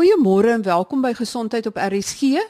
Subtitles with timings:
[0.00, 2.40] Goeiemôre en welkom by Gesondheid op RSG.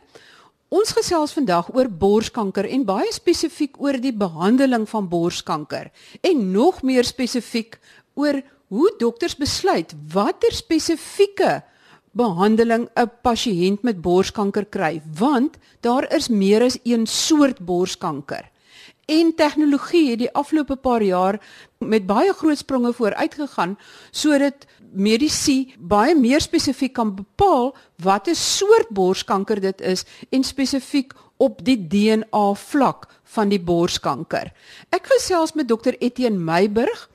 [0.71, 5.89] Ons gesels vandag oor borskanker en baie spesifiek oor die behandeling van borskanker
[6.31, 7.75] en nog meer spesifiek
[8.15, 8.39] oor
[8.71, 11.57] hoe dokters besluit watter spesifieke
[12.15, 18.46] behandeling 'n pasiënt met borskanker kry want daar is meer as een soort borskanker.
[19.10, 21.40] En tegnologie het die afgelope paar jaar
[21.78, 23.78] met baie groot spronge vooruit gegaan
[24.10, 31.62] sodat medisy baie meer spesifiek kan bepaal watter soort borskanker dit is en spesifiek op
[31.64, 34.50] die DNA vlak van die borskanker.
[34.92, 37.09] Ek gesels met dokter Etienne Meiburg.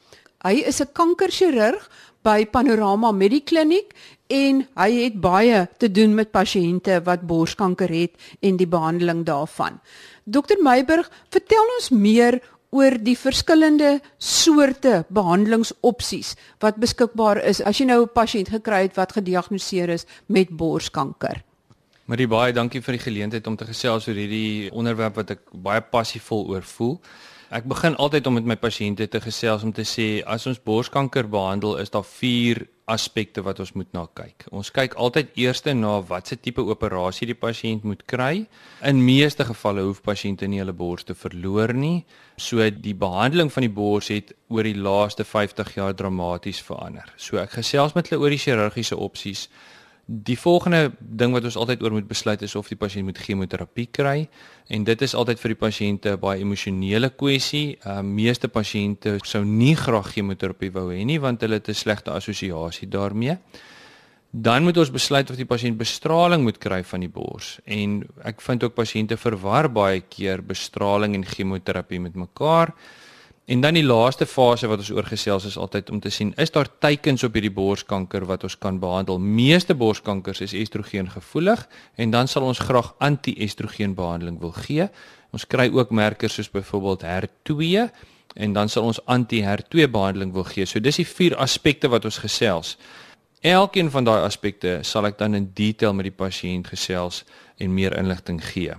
[0.45, 1.89] Hy is 'n kankerchirurg
[2.23, 3.93] by Panorama Medikliniek
[4.27, 9.79] en hy het baie te doen met pasiënte wat borskanker het en die behandeling daarvan.
[10.23, 12.41] Dokter Meiburg, vertel ons meer
[12.75, 18.95] oor die verskillende soorte behandelingsopsies wat beskikbaar is as jy nou 'n pasiënt gekry het
[18.95, 21.43] wat gediagnoseer is met borskanker.
[22.05, 25.81] Marie baie dankie vir die geleentheid om te gesels oor hierdie onderwerp wat ek baie
[25.81, 26.99] passievol oor voel.
[27.55, 31.29] Ek begin altyd om met my pasiënte te gesels om te sê as ons borskanker
[31.31, 32.03] behandel is daar
[32.91, 34.43] aspekte wat ons moet na kyk.
[34.51, 38.45] Ons kyk altyd eers na watse tipe operasie die pasiënt moet kry.
[38.83, 42.03] In meeste gevalle hoef pasiënte nie hulle bors te verloor nie.
[42.37, 47.07] So die behandeling van die bors het oor die laaste 50 jaar dramaties verander.
[47.15, 49.47] So ek gesels met hulle oor die chirurgiese opsies.
[50.05, 53.87] Die volgende ding wat ons altyd oor moet besluit is of die pasiënt moet chemoterapie
[53.89, 54.27] kry
[54.69, 57.77] en dit is altyd vir die pasiënte 'n baie emosionele kwessie.
[57.81, 62.11] Uh meeste pasiënte sou nie graag chemoterapie wou hê nie want hulle het 'n slegte
[62.11, 63.37] assosiasie daarmee.
[64.31, 68.41] Dan moet ons besluit of die pasiënt bestraling moet kry van die bors en ek
[68.41, 72.75] vind ook pasiënte verwar baie keer bestraling en chemoterapie met mekaar.
[73.45, 76.69] En dan die laaste fase wat ons oorgesels is altyd om te sien is daar
[76.81, 79.19] teikens op hierdie borskanker wat ons kan behandel.
[79.21, 84.89] Meeste borskankers is estrogen gevoelig en dan sal ons graag anti-estrogen behandeling wil gee.
[85.29, 87.85] Ons kry ook merkers soos byvoorbeeld HER2
[88.33, 90.65] en dan sal ons anti-HER2 behandeling wil gee.
[90.65, 92.79] So dis die vier aspekte wat ons gesels.
[93.45, 97.21] Elkeen van daai aspekte sal ek dan in detail met die pasiënt gesels
[97.61, 98.73] en meer inligting gee.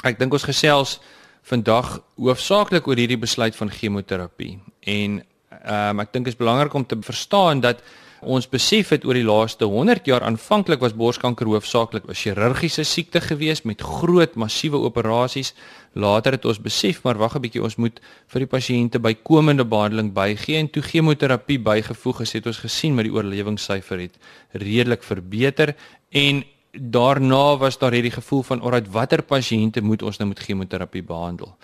[0.00, 1.02] Ek dink ons gesels
[1.42, 4.58] vandag hoofsaaklik oor hierdie besluit van chemoterapie.
[4.80, 5.22] En
[5.62, 7.82] ehm um, ek dink dit is belangrik om te verstaan dat
[8.22, 13.20] ons besef het oor die laaste 100 jaar aanvanklik was borskanker hoofsaaklik 'n chirurgiese siekte
[13.20, 15.54] gewees met groot massiewe operasies.
[15.92, 20.12] Later het ons besef maar wag 'n bietjie ons moet vir die pasiënte bykomende behandeling
[20.12, 24.18] bygee en toe chemoterapie bygevoeg is het ons gesien met die oorlewingssyfer het
[24.52, 25.74] redelik verbeter
[26.10, 31.02] en daarna was daar hierdie gevoel van alright watter pasiënte moet ons nou met chemoterapie
[31.02, 31.56] behandel.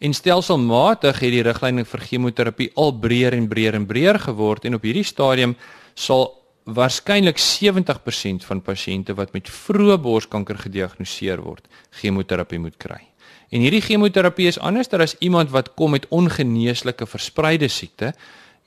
[0.00, 4.76] En stelselmatig het die riglyne vir chemoterapie al breër en breër en breër geword en
[4.76, 5.56] op hierdie stadium
[5.94, 6.28] sal
[6.64, 13.00] waarskynlik 70% van pasiënte wat met vroeë borskanker gediagnoseer word, chemoterapie moet kry.
[13.50, 18.12] En hierdie chemoterapie is anders as iemand wat kom met ongeneeslike verspreide siekte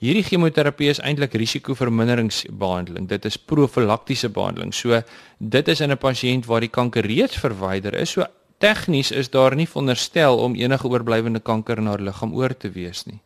[0.04, 3.06] Hierdie chemoterapie is eintlik risikoverminderingsbehandeling.
[3.08, 4.74] Dit is profylaktiese behandeling.
[4.76, 5.00] So
[5.40, 8.12] dit is in 'n pasiënt waar die kanker reeds verwyder is.
[8.12, 8.26] So
[8.58, 13.06] tegnies is daar nie veronderstel om enige oorblywende kanker in haar liggaam oor te wees
[13.06, 13.22] nie.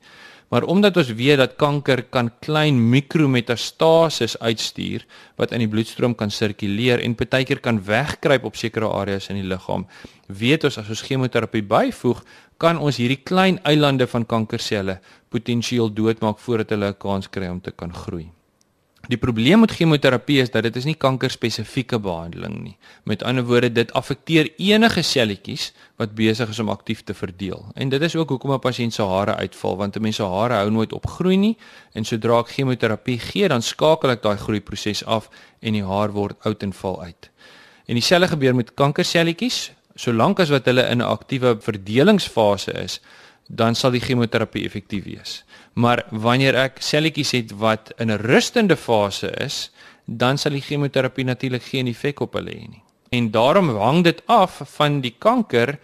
[0.47, 5.03] Maar omdat ons weet dat kanker kan klein mikrometastases uitstuur
[5.35, 9.47] wat in die bloedstroom kan sirkuleer en partykeer kan wegkruip op sekere areas in die
[9.47, 9.85] liggaam,
[10.27, 12.23] weet ons as ons chemoterapie byvoeg,
[12.57, 14.99] kan ons hierdie klein eilande van kankerselle
[15.29, 18.36] potensieel doodmaak voordat hulle 'n kans kry om te kan groei.
[19.07, 22.73] Die probleem met chemoterapie is dat dit is nie kankerspesifieke behandeling nie.
[23.07, 27.63] Met ander woorde, dit affekteer enige selletjies wat besig is om aktief te verdeel.
[27.79, 30.53] En dit is ook hoekom 'n pasiënt se hare uitval, want 'n mens se hare
[30.53, 31.57] hou nooit op groei nie
[31.93, 35.29] en sodra ek chemoterapie gee, dan skakel ek daai groeiproses af
[35.59, 37.29] en die haar word oud en val uit.
[37.85, 39.71] En dieselfde gebeur met kankerselletjies.
[39.95, 43.01] Solank as wat hulle in 'n aktiewe verdelingsfase is,
[43.47, 45.43] dan sal die chemoterapie effektief wees.
[45.73, 49.71] Maar wanneer ek selletjies het wat in 'n rustende fase is,
[50.05, 52.83] dan sal die chemoterapie natuurlik geen effek op hulle hê nie.
[53.11, 55.79] En daarom hang dit af van die kanker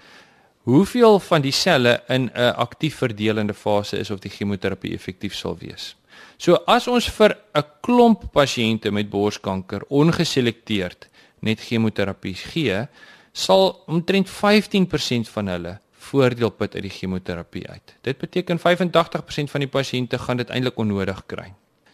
[0.64, 5.58] hoeveel van die selle in 'n aktief verdelende fase is of die chemoterapie effektief sal
[5.58, 5.96] wees.
[6.38, 11.08] So as ons vir 'n klomp pasiënte met borskanker ongeselekteerd
[11.40, 12.88] net chemoterapie gee,
[13.34, 15.80] sal omtrent 15% van hulle
[16.10, 17.96] voordeel put uit die chemoterapie uit.
[18.02, 21.52] Dit beteken 85% van die pasiënte gaan dit eintlik onnodig kry.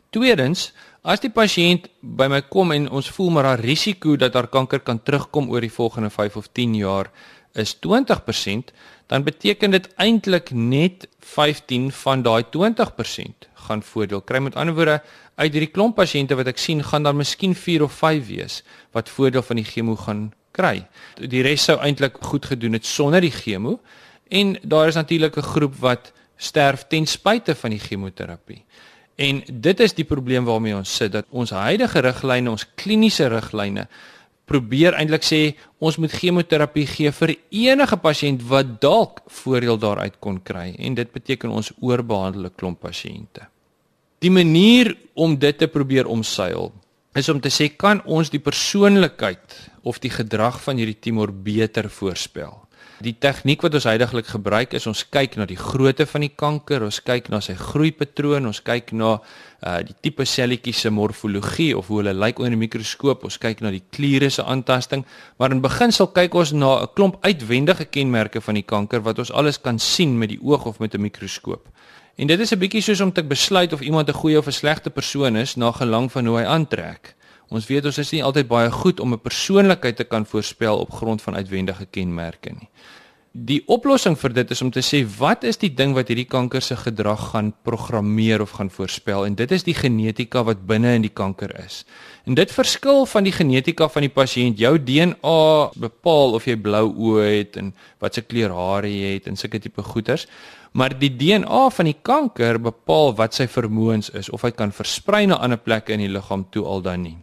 [0.09, 0.71] Tweedens,
[1.05, 4.81] as die pasiënt by my kom en ons voel maar haar risiko dat haar kanker
[4.81, 7.11] kan terugkom oor die volgende 5 of 10 jaar
[7.53, 8.73] is 20%,
[9.09, 14.41] dan beteken dit eintlik net 15 van daai 20% gaan voordeel kry.
[14.41, 14.99] Met ander woorde,
[15.35, 18.61] uit hierdie klomp pasiënte wat ek sien, gaan daar miskien 4 of 5 wees
[18.97, 20.29] wat voordeel van die chemo gaan
[20.59, 20.83] kry.
[21.15, 23.79] Die res sou eintlik goed gedoen het sonder die chemo
[24.29, 28.63] en daar is natuurlik 'n groep wat sterf ten spyte van die chemoterapie.
[29.15, 33.87] En dit is die probleem waarmee ons sit dat ons huidige riglyne, ons kliniese riglyne
[34.49, 35.41] probeer eintlik sê
[35.83, 41.11] ons moet chemoterapie gee vir enige pasiënt wat dalk voordeel daaruit kon kry en dit
[41.13, 43.45] beteken ons oorbehandel 'n klomp pasiënte.
[44.19, 46.71] Die manier om dit te probeer omseil
[47.17, 51.89] is om te sê kan ons die persoonlikheid of die gedrag van hierdie tumor beter
[51.89, 52.53] voorspel.
[52.99, 56.83] Die tegniek wat ons heidaglik gebruik is ons kyk na die grootte van die kanker,
[56.83, 59.13] ons kyk na sy groeipatroon, ons kyk na
[59.59, 63.63] uh die tipe selletjies se morfologie of hoe hulle lyk onder die mikroskoop, ons kyk
[63.63, 65.05] na die kliere se aantasting,
[65.39, 69.31] maar in beginsel kyk ons na 'n klomp uitwendige kenmerke van die kanker wat ons
[69.31, 71.67] alles kan sien met die oog of met 'n mikroskoop.
[72.19, 74.51] En dit is 'n bietjie soos om te besluit of iemand 'n goeie of 'n
[74.51, 77.15] slegte persoon is na gelang van hoe hy aantrek.
[77.47, 80.91] Ons weet ons is nie altyd baie goed om 'n persoonlikheid te kan voorspel op
[80.91, 82.69] grond van uitwendige kenmerke nie.
[83.31, 86.63] Die oplossing vir dit is om te sê wat is die ding wat hierdie kanker
[86.65, 91.05] se gedrag gaan programmeer of gaan voorspel en dit is die genetika wat binne in
[91.05, 91.83] die kanker is.
[92.25, 94.57] En dit verskil van die genetika van die pasiënt.
[94.57, 95.43] Jou DNA
[95.77, 97.69] bepaal of jy blou oë het en
[98.01, 100.25] wat se kleur hare jy het en sulke tipe goeters.
[100.73, 105.27] Maar die DNA van die kanker bepaal wat sy vermoëns is of hy kan versprei
[105.29, 107.17] na ander plekke in die liggaam toe al dan nie.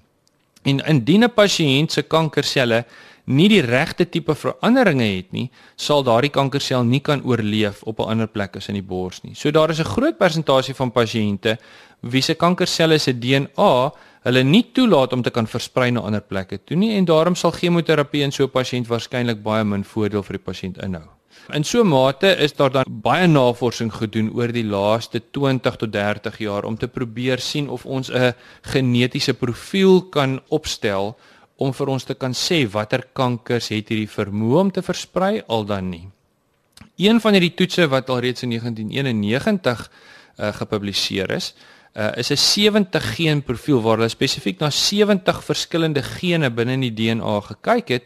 [0.63, 2.85] En indien 'n pasiënt se kankerselle
[3.27, 8.11] nie die regte tipe veranderinge het nie, sal daardie kankersel nie kan oorleef op 'n
[8.11, 9.35] ander plek as in die bors nie.
[9.35, 11.59] So daar is 'n groot persentasie van pasiënte
[12.03, 13.93] wie se kankerselle se DNA
[14.23, 17.53] hulle nie toelaat om te kan versprei na ander plekke toe nie en daarom sal
[17.53, 21.09] chemoterapie in so 'n pasiënt waarskynlik baie min voordeel vir die pasiënt inhou.
[21.55, 25.93] In so 'n mate is daar dan baie navorsing gedoen oor die laaste 20 tot
[25.93, 31.17] 30 jaar om te probeer sien of ons 'n genetiese profiel kan opstel
[31.57, 35.65] om vir ons te kan sê watter kankers het hierdie vermoë om te versprei al
[35.65, 36.05] dan nie.
[36.97, 39.87] Een van hierdie toetse wat al reeds in 1991
[40.39, 41.55] uh, gepubliseer is,
[41.97, 46.81] uh, is 'n 70 geen profiel waar hulle spesifiek na 70 verskillende gene binne in
[46.81, 48.05] die DNA gekyk het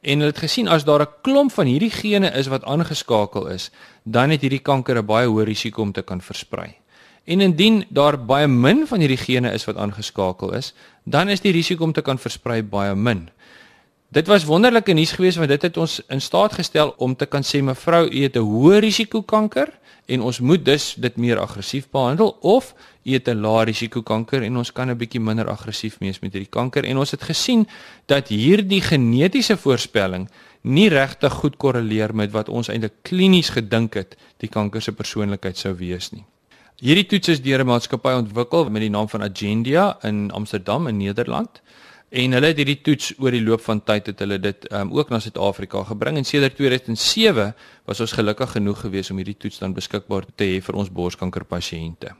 [0.00, 3.70] en hulle het gesien as daar 'n klomp van hierdie gene is wat aangeskakel is,
[4.04, 6.76] dan het hierdie kanker 'n baie hoë risiko om te kan versprei.
[7.24, 10.74] En indien daar baie min van hierdie gene is wat aangeskakel is,
[11.06, 13.28] dan is die risiko om te kan versprei baie min.
[14.10, 17.46] Dit was wonderlike nuus geweest want dit het ons in staat gestel om te kan
[17.46, 19.70] sê mevrou, u het 'n hoë risiko kanker
[20.06, 22.74] en ons moet dus dit meer aggressief behandel of
[23.04, 26.32] u het 'n lae risiko kanker en ons kan 'n bietjie minder aggressief wees met
[26.32, 27.66] hierdie kanker en ons het gesien
[28.06, 30.28] dat hierdie genetiese voorspelling
[30.62, 35.56] nie regtig goed korreleer met wat ons eintlik klinies gedink het die kanker se persoonlikheid
[35.56, 36.24] sou wees nie.
[36.76, 40.96] Hierdie toets is deur 'n maatskappy ontwikkel met die naam van Agendia in Amsterdam in
[40.96, 41.62] Nederland.
[42.10, 45.08] En hulle het hierdie toets oor die loop van tyd het hulle dit um, ook
[45.08, 49.72] na Suid-Afrika gebring en sedert 2007 was ons gelukkig genoeg geweest om hierdie toets dan
[49.72, 52.12] beskikbaar te hê vir ons borskankerpasiënte.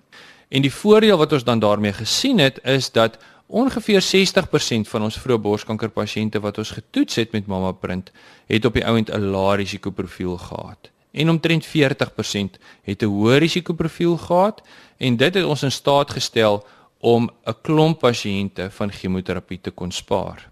[0.49, 5.21] En die voordeel wat ons dan daarmee gesien het is dat ongeveer 60% van ons
[5.21, 8.11] vroeë borskankerpasiënte wat ons getoets het met MammaPrint
[8.47, 10.96] het op die ouend 'n lae risikoprofiel gehad.
[11.17, 14.63] En omtrent 40% het 'n hoë risikoprofiel gehad
[14.97, 16.67] en dit het ons in staat gestel
[17.01, 20.49] om 'n klomp pasiënte van chemoterapie te kon spaar.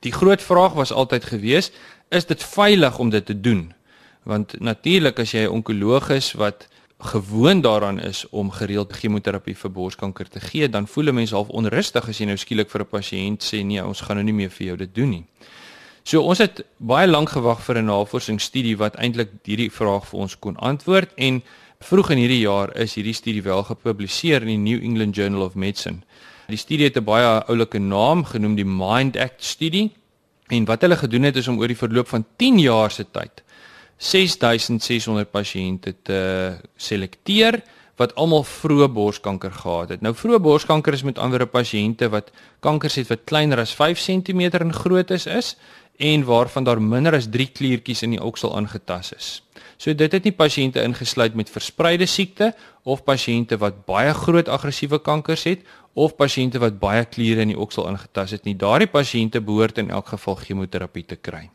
[0.00, 1.70] Die groot vraag was altyd gewees,
[2.08, 3.72] is dit veilig om dit te doen?
[4.22, 9.70] Want natuurlik as jy 'n onkoloog is wat gewoond daaraan is om gereeld chemoterapie vir
[9.70, 12.88] borskanker te gee, dan voel 'n mens half onrustig as jy nou skielik vir 'n
[12.88, 15.24] pasiënt sê nee, ons gaan nou nie meer vir jou dit doen nie.
[16.08, 20.38] So ons het baie lank gewag vir 'n navorsingsstudie wat eintlik hierdie vraag vir ons
[20.38, 21.42] kon antwoord en
[21.78, 25.54] Vroeg in hierdie jaar is hierdie studie wel gepubliseer in die New England Journal of
[25.54, 26.02] Medicine.
[26.50, 29.92] Die studie het 'n baie oulike naam genoem die Mind Act studie
[30.48, 33.42] en wat hulle gedoen het is om oor die verloop van 10 jaar se tyd
[33.98, 37.62] 6600 pasiënte te selekteer
[37.96, 40.00] wat almal vroeë borskanker gehad het.
[40.00, 44.40] Nou vroeë borskanker is met ander pasiënte wat kankers het wat kleiner as 5 cm
[44.40, 45.56] in grootte is,
[45.98, 49.28] en waarvan daar minder as 3 kliertjies in die oksel aangetast is.
[49.78, 52.52] So dit het nie pasiënte ingesluit met verspreide siekte
[52.82, 55.66] of pasiënte wat baie groot aggressiewe kankers het
[55.98, 58.54] of pasiënte wat baie kliere in die oksel aangetast het nie.
[58.58, 61.48] Daardie pasiënte behoort in elk geval chemoterapie te kry.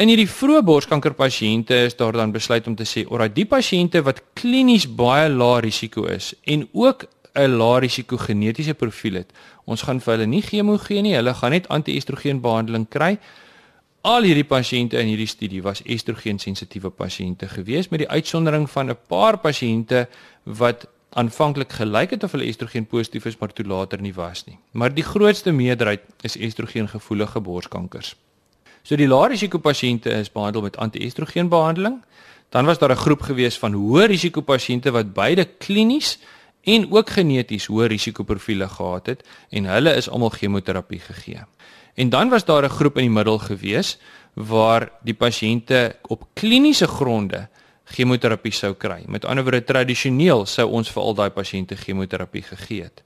[0.00, 4.02] In hierdie vroeë borskanker pasiënte is daar dan besluit om te sê, "Oral die pasiënte
[4.02, 9.32] wat klinies baie lae risiko is en ook 'n lae risiko genetiese profiel het,
[9.64, 13.18] ons gaan vir hulle nie chemo gee nie, hulle gaan net anti-estrogen behandeling kry."
[14.02, 18.90] Al hierdie pasiënte in hierdie studie was estrogen sensitiewe pasiënte gewees met die uitsondering van
[18.90, 20.08] 'n paar pasiënte
[20.44, 24.58] wat aanvanklik gelyk het of hulle estrogen positief is, maar toe later nie was nie.
[24.72, 28.14] Maar die grootste meerderheid is estrogen gevoelige borskankers.
[28.82, 32.00] So die lae risiko pasiënte is behandel met anti-estrogen behandeling.
[32.50, 36.18] Dan was daar 'n groep gewees van hoë risiko pasiënte wat beide klinies
[36.64, 41.42] en ook geneties hoë risikoprofiele gehad het en hulle is almal chemoterapie gegee.
[41.94, 43.98] En dan was daar 'n groep in die middel gewees
[44.34, 47.48] waar die pasiënte op kliniese gronde
[47.84, 49.02] chemoterapie sou kry.
[49.06, 53.02] Met ander woorde tradisioneel sou ons vir al daai pasiënte chemoterapie gegee het.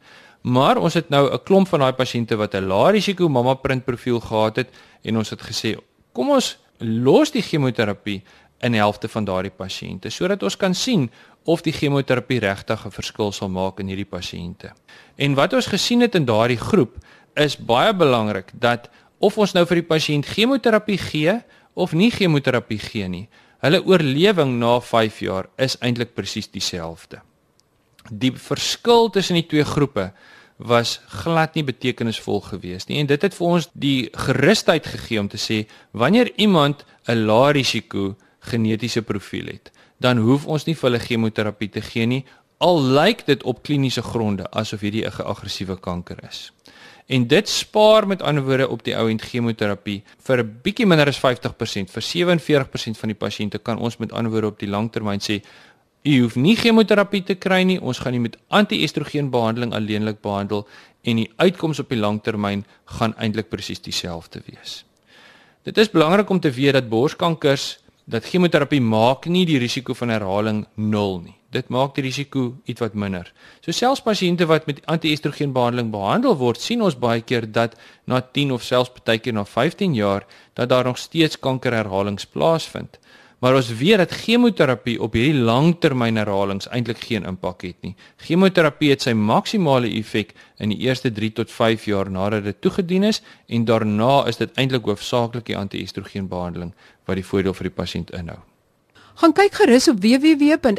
[0.47, 3.85] Maar ons het nou 'n klomp van daai pasiënte wat 'n lae risiko mamma print
[3.85, 4.69] profiel gehad het
[5.03, 5.77] en ons het gesê
[6.13, 8.23] kom ons los die chemoterapie
[8.61, 11.11] in die helfte van daardie pasiënte sodat ons kan sien
[11.47, 14.73] of die chemoterapie regtig 'n verskil sal maak in hierdie pasiënte.
[15.17, 16.97] En wat ons gesien het in daardie groep
[17.35, 21.43] is baie belangrik dat of ons nou vir die pasiënt chemoterapie gee
[21.75, 27.21] of nie chemoterapie gee nie, hulle oorlewing na 5 jaar is eintlik presies dieselfde.
[28.11, 30.13] Die verskil tussen die twee groepe
[30.57, 35.29] was glad nie betekenisvol geweest nie en dit het vir ons die gerusheid gegee om
[35.29, 40.91] te sê wanneer iemand 'n lae risiko genetiese profiel het dan hoef ons nie vir
[40.91, 42.25] hulle chemoterapie te gee nie
[42.59, 46.53] al lyk dit op kliniese gronde asof hierdie 'n aggressiewe kanker is
[47.07, 51.09] en dit spaar met ander woorde op die ou end chemoterapie vir 'n bietjie minder
[51.09, 55.21] as 50% vir 47% van die pasiënte kan ons met ander woorde op die langtermyn
[55.21, 55.43] sê
[56.07, 57.81] U hoef nie chemoterapie te kry nie.
[57.83, 60.63] Ons gaan nie met anti-estrogen behandeling alleenlik behandel
[61.03, 62.63] en die uitkoms op die langtermyn
[62.99, 64.85] gaan eintlik presies dieselfde wees.
[65.67, 70.13] Dit is belangrik om te weet dat borskankers dat chemoterapie maak nie die risiko van
[70.15, 71.35] herhaling nul nie.
[71.51, 73.33] Dit maak die risiko ietwat minder.
[73.65, 77.75] So selfs pasiënte wat met anti-estrogen behandeling behandel word, sien ons baie keer dat
[78.07, 83.01] na 10 of selfs baie keer na 15 jaar dat daar nog steeds kankerherhalings plaasvind.
[83.43, 87.93] Maar ons weet dat chemoterapie op hierdie langtermyn herhalings eintlik geen impak het nie.
[88.23, 90.33] Chemoterapie het sy maksimale effek
[90.63, 94.57] in die eerste 3 tot 5 jaar nadat dit toegedien is en daarna is dit
[94.57, 96.73] eintlik hoofsaaklik die anti-estrogen behandeling
[97.07, 98.39] wat die voordeel vir die pasiënt inhou.
[99.17, 100.77] Gaan kyk gerus op www.rsg.co.za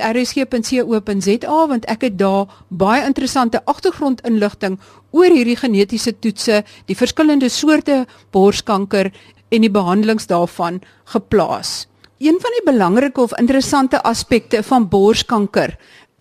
[1.71, 4.77] want ek het daar baie interessante agtergrondinligting
[5.09, 8.05] oor hierdie genetiese toetse, die verskillende soorte
[8.35, 9.09] borskanker
[9.49, 10.81] en die behandelings daarvan
[11.13, 11.87] geplaas.
[12.21, 15.77] Een van die belangrike of interessante aspekte van borskanker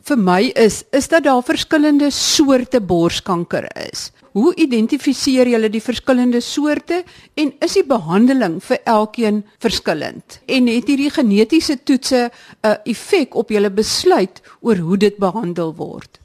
[0.07, 4.13] vir my is is dat daar verskillende soorte borskanker is.
[4.37, 6.99] Hoe identifiseer julle die verskillende soorte
[7.41, 10.41] en is die behandeling vir elkeen verskillend?
[10.45, 12.29] En het hierdie genetiese toetse
[12.61, 16.21] 'n effek op julle besluit oor hoe dit behandel word?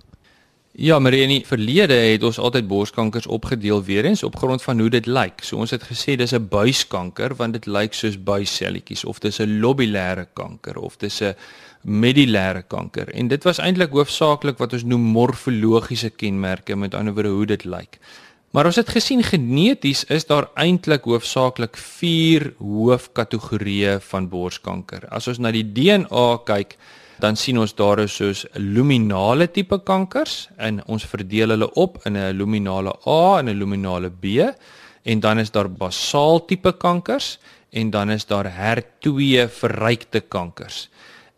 [0.72, 4.80] Ja, maar in die verlede het ons altyd borskankers opgedeel weer eens op grond van
[4.80, 5.44] hoe dit lyk.
[5.44, 9.60] So ons het gesê dis 'n buiskanker want dit lyk soos buisselletjies of dis 'n
[9.60, 11.36] lobulêre kanker of dis 'n
[11.84, 13.10] medullêre kanker.
[13.10, 17.63] En dit was eintlik hoofsaaklik wat ons noem morfologiese kenmerke, met ander woorde hoe dit
[17.63, 18.00] lyk.
[18.51, 25.08] Maar ons het gesien geneties is daar eintlik hoofsaaklik 4 hoofkategorieë van borskanker.
[25.10, 26.78] As ons na die DNA kyk,
[27.22, 32.18] dan sien ons daar is soos luminale tipe kankers en ons verdeel hulle op in
[32.18, 34.25] 'n luminale A en 'n luminale B
[35.04, 40.90] en dan is daar basaal tipe kankers en dan is daar HER2 verrykte kankers.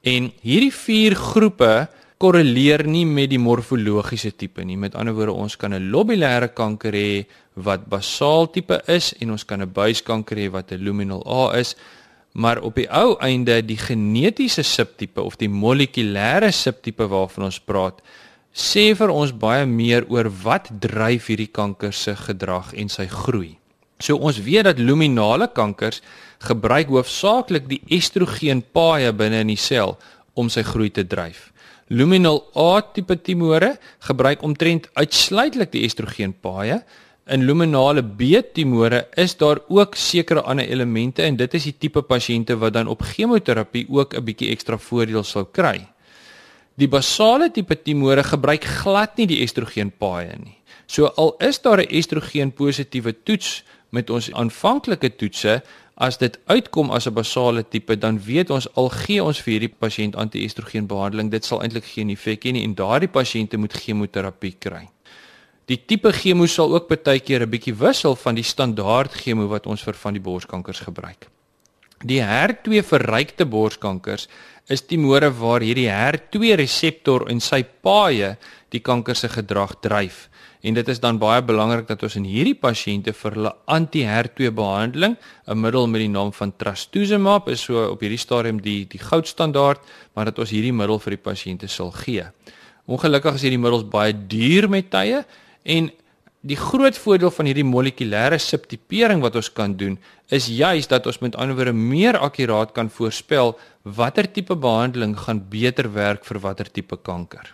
[0.02, 1.88] En hierdie vier groepe
[2.18, 4.78] korreleer nie met die morfologiese tipe nie.
[4.78, 7.26] Met ander woorde, ons kan 'n lobulêre kanker hê
[7.56, 11.76] wat basaal tipe is en ons kan 'n buiskanker hê wat 'n luminal A is
[12.34, 18.02] maar op die ou einde die genetiese subtipe of die molekulêre subtipe waarvan ons praat
[18.54, 23.56] sê vir ons baie meer oor wat dryf hierdie kanker se gedrag en sy groei.
[23.98, 26.02] So ons weet dat luminale kankers
[26.44, 29.98] gebruik hoofsaaklik die estrogen paaie binne in die sel
[30.38, 31.50] om sy groei te dryf.
[31.90, 33.76] Luminal A tipe tumore
[34.08, 36.82] gebruik omtrent uitsluitlik die estrogen paaie
[37.26, 42.58] In luminale B-tumore is daar ook sekere ander elemente en dit is die tipe pasiënte
[42.60, 45.88] wat dan op chemoterapie ook 'n bietjie ekstra voordeel sou kry.
[46.76, 50.58] Die basale tipe tumore gebruik glad nie die estrogenpaaie nie.
[50.86, 55.62] So al is daar 'n estrogen positiewe toets met ons aanvanklike toetse,
[55.96, 59.76] as dit uitkom as 'n basale tipe, dan weet ons al gee ons vir hierdie
[59.80, 64.56] pasiënt anti-estrogen behandeling, dit sal eintlik geen effek hê nie en daardie pasiënte moet chemoterapie
[64.60, 64.90] kry.
[65.72, 69.66] Die tipe chemo sal ook baie keer 'n bietjie wissel van die standaard chemo wat
[69.66, 71.30] ons vir van die borskankers gebruik.
[72.04, 74.28] Die HER2 verrykte borskankers
[74.68, 78.38] is tumore waar hierdie HER2 reseptor in sy paaie
[78.72, 80.30] die kanker se gedrag dryf.
[80.64, 85.16] En dit is dan baie belangrik dat ons in hierdie pasiënte vir hulle anti-HER2 behandeling,
[85.48, 89.80] 'n middel met die naam van trastuzumab, is so op hierdie stadium die die goudstandaard,
[90.14, 92.24] maar dat ons hierdie middel vir die pasiënte sal gee.
[92.86, 95.24] Ongelukkig is hierdie middels baie duur met tye
[95.64, 95.92] en
[96.44, 99.96] die groot voordeel van hierdie molekulêre subtipering wat ons kan doen
[100.28, 105.44] is juis dat ons met ander woorde meer akkuraat kan voorspel watter tipe behandeling gaan
[105.50, 107.54] beter werk vir watter tipe kanker.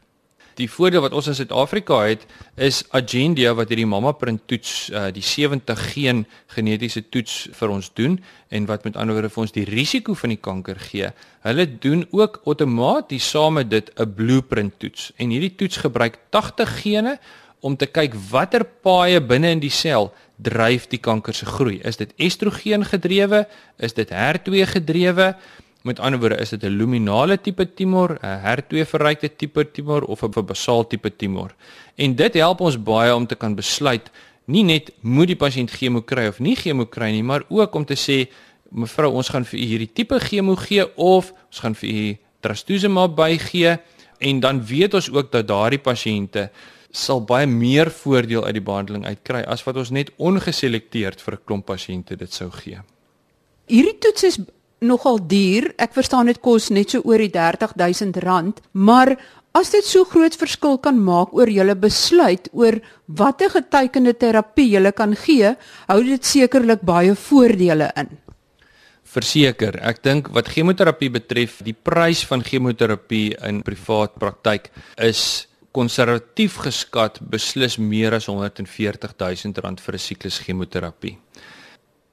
[0.60, 2.26] Die voordeel wat ons in Suid-Afrika het
[2.60, 7.88] is Agendia wat hierdie mamma print toets uh, die 70 geen genetiese toets vir ons
[7.96, 8.18] doen
[8.52, 11.14] en wat met ander woorde vir ons die risiko van die kanker gee.
[11.48, 16.82] Hulle doen ook outomaties saam met dit 'n blueprint toets en hierdie toets gebruik 80
[16.82, 17.20] gene
[17.62, 21.80] om te kyk watter paaie binne in die sel dryf die kanker se groei.
[21.84, 23.46] Is dit estrogen gedrewe?
[23.78, 25.34] Is dit HER2 gedrewe?
[25.84, 30.24] Met ander woorde, is dit 'n luminale tipe tumor, 'n HER2 verrykte tipe tumor of
[30.24, 31.56] 'n basaal tipe tumor?
[31.96, 34.10] En dit help ons baie om te kan besluit
[34.50, 37.86] nie net moet die pasiënt chemo kry of nie chemo kry nie, maar ook om
[37.86, 38.28] te sê
[38.72, 43.16] mevrou, ons gaan vir u hierdie tipe chemo gee of ons gaan vir u trastuzumab
[43.18, 43.78] bygee
[44.20, 46.50] en dan weet ons ook dat daardie pasiënte
[46.92, 51.44] sal baie meer voordeel uit die behandeling uitkry as wat ons net ongeselekteerd vir 'n
[51.46, 52.80] klomp pasiënte dit sou gee.
[53.68, 54.40] Hierdie toets is
[54.80, 55.74] nogal duur.
[55.78, 59.18] Ek verstaan dit kos net so oor die R30000, maar
[59.58, 64.92] as dit so groot verskil kan maak oor julle besluit oor watter getekende terapie julle
[64.92, 65.56] kan gee,
[65.88, 68.10] hou dit sekerlik baie voordele in.
[69.10, 76.58] Verseker, ek dink wat chemoterapie betref, die prys van chemoterapie in privaat praktyk is konservatief
[76.66, 81.18] geskat beslis meer as 140 000 rand vir 'n siklus chemoterapie.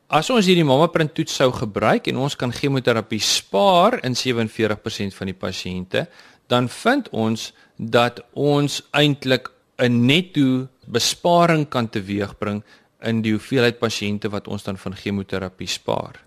[0.08, 5.14] As ons hierdie mamma print toets sou gebruik en ons kan chemoterapie spaar in 47%
[5.14, 6.06] van die pasiënte,
[6.46, 12.62] dan vind ons dat ons eintlik 'n netto besparing kan teweegbring
[13.02, 16.25] in die hoeveelheid pasiënte wat ons dan van chemoterapie spaar.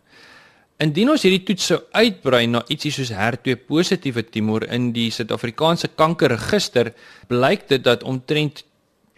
[0.80, 5.90] Indien ons hierdie toets sou uitbrei na ietsie soos HER2 positiewe tumor in die Suid-Afrikaanse
[6.00, 6.94] kankerregister,
[7.28, 8.62] blyk dit dat omtrent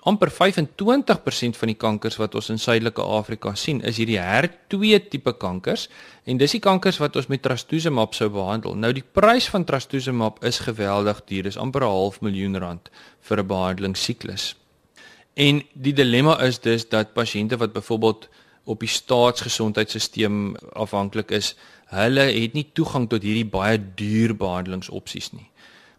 [0.09, 5.35] amper 25% van die kankers wat ons in Suidelike Afrika sien, is hierdie HER2 tipe
[5.37, 5.85] kankers
[6.25, 8.73] en dis die kankers wat ons met trastuzumab sou behandel.
[8.73, 12.89] Nou die prys van trastuzumab is geweldig duur, dis amper 'n half miljoen rand
[13.21, 14.55] vir 'n behandelingssiklus.
[15.37, 18.29] En die dilemma is dus dat pasiënte wat byvoorbeeld
[18.65, 21.55] op die staatsgesondheidstelsel afhanklik is,
[21.91, 25.47] hulle het nie toegang tot hierdie baie duur behandelingsopsies nie.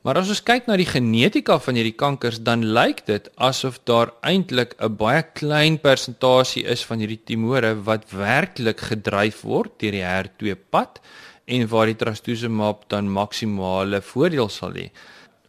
[0.03, 4.11] Maar as ons kyk na die genetika van hierdie kankers, dan lyk dit asof daar
[4.27, 10.03] eintlik 'n baie klein persentasie is van hierdie tumore wat werklik gedryf word deur die
[10.03, 10.99] HER2 pad
[11.47, 14.91] en waar die trastuzumab dan maksimale voordeel sal hê.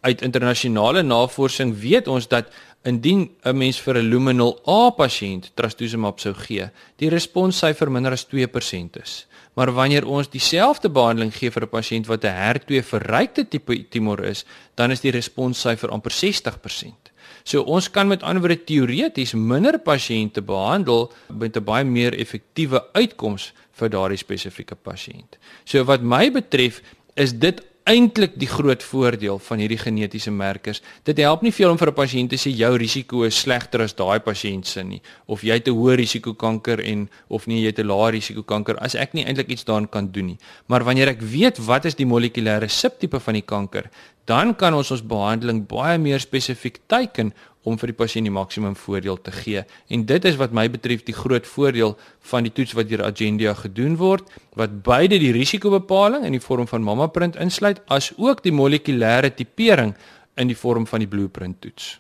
[0.02, 2.46] Uit internasionale navorsing weet ons dat
[2.84, 8.26] Indien 'n mens vir 'n luminal A pasiënt trastuzumab sou gee, die responssyfer minder as
[8.26, 9.26] 2% is.
[9.54, 14.24] Maar wanneer ons dieselfde behandeling gee vir 'n pasiënt wat 'n HER2 verrykte tipe tumor
[14.24, 17.12] is, dan is die responssyfer amper 60%.
[17.44, 22.84] So ons kan met ander woorde teoreties minder pasiënte behandel met 'n baie meer effektiewe
[22.94, 25.38] uitkoms vir daardie spesifieke pasiënt.
[25.64, 26.82] So wat my betref,
[27.16, 30.82] is dit eintlik die groot voordeel van hierdie genetiese merkers.
[31.04, 33.94] Dit help nie veel om vir 'n pasiënt te sê jou risiko is slegter as
[33.94, 37.68] daai pasiënt se nie of jy het 'n hoë risiko kanker en of nie jy
[37.68, 40.38] het 'n lae risiko kanker as ek nie eintlik iets daaraan kan doen nie.
[40.68, 43.90] Maar wanneer ek weet wat is die molekulêre subtipe van die kanker,
[44.26, 47.34] dan kan ons ons behandeling baie meer spesifiek teiken
[47.64, 49.64] om vir die pasiënt die maksimum voordeel te gee.
[49.88, 51.96] En dit is wat my betref die groot voordeel
[52.32, 54.28] van die toets wat deur Agendia gedoen word,
[54.60, 59.34] wat beide die risikobepaling in die vorm van mamma print insluit as ook die molekulêre
[59.34, 59.96] tipering
[60.36, 61.98] in die vorm van die blueprint toets.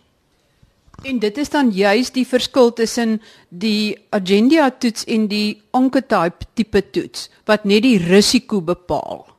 [1.03, 3.17] En dit is dan juis die verskil tussen
[3.49, 9.32] die Agendia toets en die Oncotype tipe toets wat net die risiko bepaal.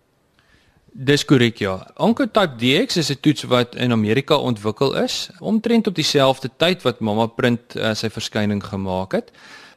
[0.94, 1.72] Dis korrek ja.
[1.98, 7.00] Oncotype DX is 'n toets wat in Amerika ontwikkel is, omtrent op dieselfde tyd wat
[7.00, 9.32] Mama Print uh, sy verskyning gemaak het.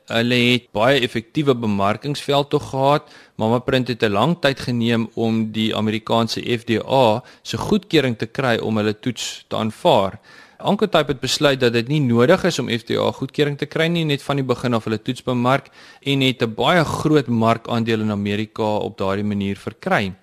[0.05, 3.09] Hulle het baie effektiewe bemarkingsveld tog gehad.
[3.35, 8.57] Mama Print het 'n lang tyd geneem om die Amerikaanse FDA se goedkeuring te kry
[8.57, 10.19] om hulle toets te aanvaar.
[10.59, 14.21] Oncotype het besluit dat dit nie nodig is om FDA goedkeuring te kry nie net
[14.21, 15.65] van die begin af hulle toets bemark
[16.01, 20.13] en het 'n baie groot markandeel in Amerika op daardie manier verkry.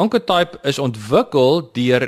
[0.00, 2.06] Oncotype is ontwikkel deur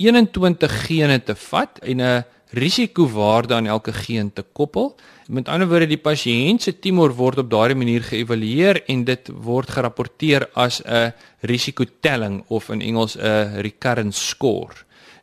[0.00, 4.96] 21 gene te vat en 'n risikowaarde aan elke geen te koppel.
[5.28, 9.70] Met ander woorde, die pasiënt se tumor word op daardie manier geëvalueer en dit word
[9.70, 14.74] gerapporteer as 'n risikotelling of in Engels 'n recurrence score.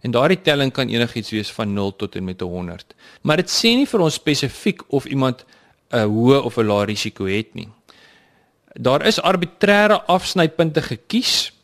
[0.01, 2.95] En daardie telling kan enigiets wees van 0 tot en met 100.
[3.21, 5.45] Maar dit sê nie vir ons spesifiek of iemand
[5.91, 7.69] 'n hoë of 'n lae risiko het nie.
[8.73, 11.56] Daar is arbitreëre afsnypunte gekies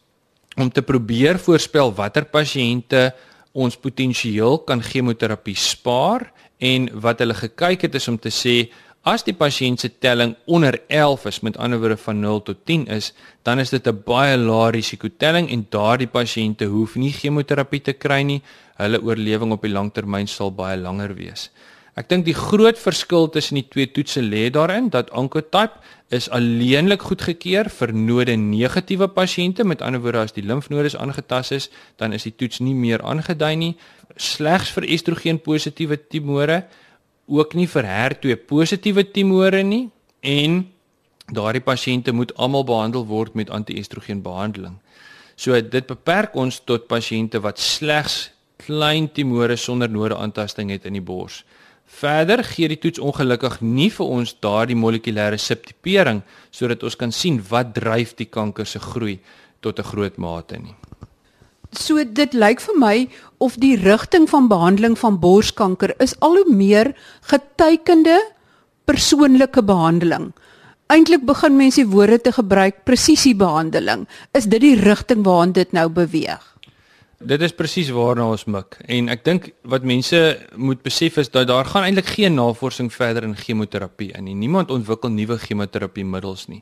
[0.56, 3.12] om te probeer voorspel watter pasiënte
[3.54, 6.32] ons potensieel kan chemoterapie spaar
[6.64, 8.58] en wat hulle gekyk het is om te sê
[9.04, 12.88] as die pasiënt se telling onder 11 is met ander woorde van 0 tot 10
[12.96, 13.12] is
[13.44, 17.94] dan is dit 'n baie lae risiko telling en daardie pasiënte hoef nie chemoterapie te
[17.94, 18.42] kry nie.
[18.78, 21.50] Hulle oorlewing op die langtermyn sal baie langer wees.
[21.96, 25.78] Ek dink die groot verskil tussen die twee toetse lê daarin dat Oncotype
[26.14, 31.70] is alleenlik goedgekeur vir node negatiewe pasiënte, met ander woorde as die limfnodes aangetast is,
[31.98, 33.72] dan is die toets nie meer aangedui nie,
[34.18, 36.64] slegs vir estrogen positiewe tumore,
[37.28, 39.88] ook nie vir HER2 positiewe tumore nie
[40.22, 40.62] en
[41.34, 44.78] daardie pasiënte moet almal behandel word met anti-estrogen behandeling.
[45.36, 48.30] So dit beperk ons tot pasiënte wat slegs
[48.64, 51.42] klein tumore sonder node aantasting het in die bors.
[51.94, 57.38] Verder gee die toets ongelukkig nie vir ons daardie molekulêre subtipering sodat ons kan sien
[57.50, 59.20] wat dryf die kanker se groei
[59.62, 60.76] tot 'n groot mate nie.
[61.72, 66.54] So dit lyk vir my of die rigting van behandeling van borskanker is al hoe
[66.54, 68.20] meer getekende
[68.86, 70.34] persoonlike behandeling.
[70.88, 74.08] Eintlik begin mense woorde te gebruik presisiebehandeling.
[74.34, 76.53] Is dit die rigting waarna dit nou beweeg?
[77.24, 80.18] Dit is presies waarna ons mik en ek dink wat mense
[80.60, 84.36] moet besef is dat daar gaan eintlik geen navorsing verder in chemoterapie in nie.
[84.36, 86.60] Niemand ontwikkel nuwe chemoterapiemiddels nie.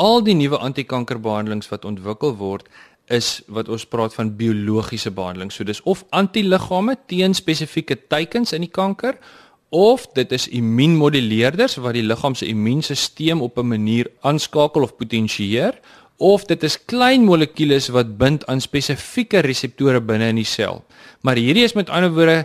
[0.00, 2.70] Al die nuwe antikankerbehandelings wat ontwikkel word
[3.12, 5.52] is wat ons praat van biologiese behandeling.
[5.52, 9.20] So dis of antiliggame teen spesifieke teikens in die kanker
[9.68, 15.76] of dit is immuunmoduleerders wat die liggaam se immuunstelsel op 'n manier aanskakel of potensieer
[16.18, 20.82] of dit is klein molekules wat bind aan spesifieke reseptore binne in die sel.
[21.22, 22.44] Maar hierdie is met ander woorde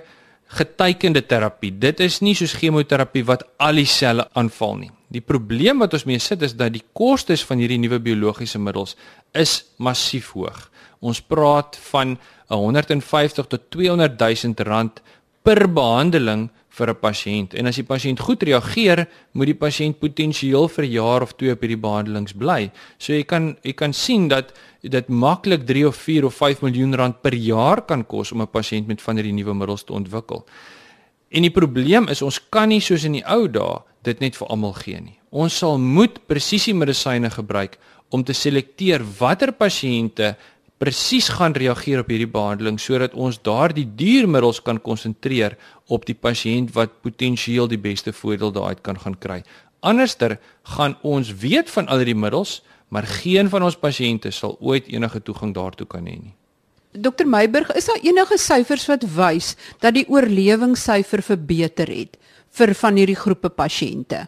[0.53, 1.71] getekende terapie.
[1.71, 4.91] Dit is nie soos chemoterapie wat al die selle aanval nie.
[5.13, 8.95] Die probleem wat ons mee sit is dat die kostes van hierdie nuwe biologiese middels
[9.33, 10.69] is massief hoog.
[11.01, 12.15] Ons praat van
[12.53, 15.01] 150 tot 200 000 rand
[15.43, 17.53] per behandeling vir 'n pasiënt.
[17.53, 21.51] En as die pasiënt goed reageer, moet die pasiënt potensieel vir 'n jaar of 2
[21.51, 22.71] op hierdie behandelings bly.
[22.97, 26.95] So jy kan jy kan sien dat dit maklik 3 of 4 of 5 miljoen
[26.95, 30.45] rand per jaar kan kos om 'n pasiënt met van hierdie nuwe middels te ontwikkel.
[31.29, 34.47] En die probleem is ons kan nie soos in die ou dae dit net vir
[34.47, 35.19] almal gee nie.
[35.31, 37.77] Ons sal moet presisie medisyne gebruik
[38.13, 40.35] om te selekteer watter pasiënte
[40.83, 45.55] presies gaan reageer op hierdie behandeling sodat ons daardie diermiddels kan konsentreer
[45.87, 49.39] op die pasiënt wat potensieel die beste voordeel daaruit kan gaan kry.
[49.79, 50.37] Anderster
[50.75, 55.23] gaan ons weet van al hierdie middels, maar geen van ons pasiënte sal ooit enige
[55.23, 56.35] toegang daartoe kan hê nie.
[56.93, 62.19] Dr Meiburg, is daar enige syfers wat wys dat die oorlewingssyfer verbeter het
[62.53, 64.27] vir van hierdie groepe pasiënte?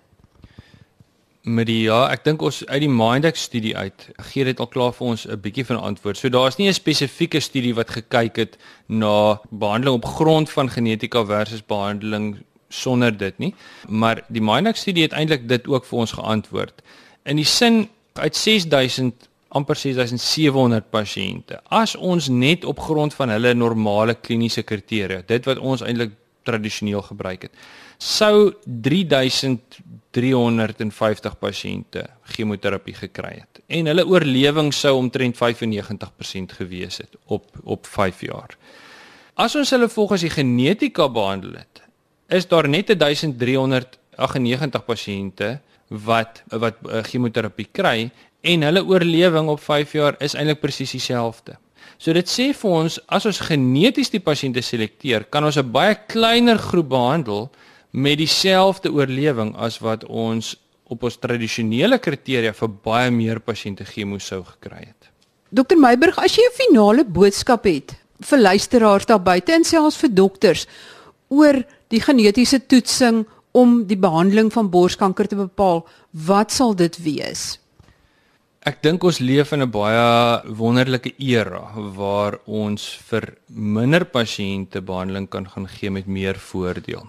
[1.45, 4.93] Met die ja, ek dink ons uit die Mindex studie uit gee dit al klaar
[4.97, 6.17] vir ons 'n bietjie van 'n antwoord.
[6.17, 11.25] So daar's nie 'n spesifieke studie wat gekyk het na behandeling op grond van genetika
[11.25, 13.53] versus behandeling sonder dit nie,
[13.87, 16.81] maar die Mindex studie het eintlik dit ook vir ons geantwoord.
[17.25, 21.61] In die sin uit 6000 amper 6700 pasiënte.
[21.69, 26.11] As ons net op grond van hulle normale kliniese kriteria, dit wat ons eintlik
[26.43, 27.51] tradisioneel gebruik het,
[27.97, 35.41] sou 3350 pasiënte chemoterapie gekry het en hulle oorlewing sou omtrent 95%
[36.59, 38.57] gewees het op op 5 jaar.
[39.35, 41.81] As ons hulle volgens die genetika behandel het,
[42.27, 49.93] is daar net 1398 pasiënte wat wat uh, chemoterapie kry en hulle oorlewing op 5
[49.93, 51.57] jaar is eintlik presies dieselfde.
[51.97, 55.95] So dit sê vir ons as ons geneties die pasiënte selekteer, kan ons 'n baie
[56.07, 57.49] kleiner groep behandel
[57.95, 60.55] met dieselfde oorlewing as wat ons
[60.91, 65.07] op ons tradisionele kriteria vir baie meer pasiënte chemo sou gekry het.
[65.55, 70.09] Dokter Meiburg, as jy 'n finale boodskap het vir luisteraars daar buite en selfs vir
[70.09, 70.67] dokters
[71.29, 77.59] oor die genetiese toetsing om die behandeling van borskanker te bepaal, wat sal dit wees?
[78.65, 85.29] Ek dink ons leef in 'n baie wonderlike era waar ons vir minder pasiënte behandeling
[85.29, 87.07] kan gaan gee met meer voordeel.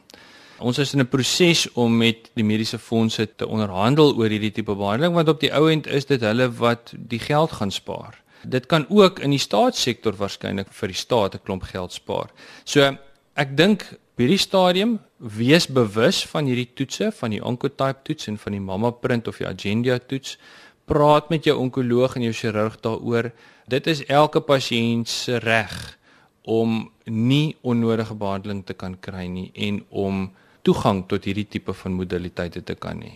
[0.58, 4.74] Ons is in 'n proses om met die mediese fondse te onderhandel oor hierdie tipe
[4.74, 8.22] behandeling want op die ou end is dit hulle wat die geld gaan spaar.
[8.42, 12.30] Dit kan ook in die staatssektor waarskynlik vir die staat 'n klomp geld spaar.
[12.64, 12.96] So
[13.36, 18.52] ek dink hierdie stadium wees bewus van hierdie toetse van die oncotype toets en van
[18.52, 20.38] die mamma print of die agenda toets.
[20.86, 23.32] Praat met jou onkoloog en jou chirurg daaroor.
[23.68, 25.98] Dit is elke pasiënt se reg
[26.44, 30.32] om nie onnodige behandeling te kan kry nie en om
[30.66, 33.14] toegang tot hierdie tipe van modaliteite te kan hê.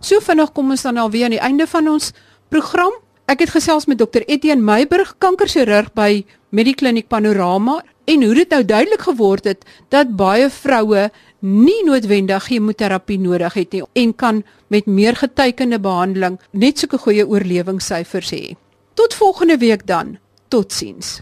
[0.00, 2.12] So vinnig kom ons dan alweer aan die einde van ons
[2.54, 2.94] program.
[3.28, 7.82] Ek het gesels met dokter Etienne Meiburg, kankerchirurg by Medikliniek Panorama.
[8.08, 11.08] en hoe dit nou duidelik geword het dat baie vroue
[11.44, 17.26] nie noodwendig chemoterapie nodig het nie en kan met meer getekende behandeling net sulke goeie
[17.28, 18.56] oorlewingssyfers hê.
[18.94, 20.16] Tot volgende week dan.
[20.48, 21.18] Totsiens.